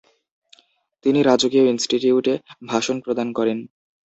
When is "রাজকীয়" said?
1.21-1.65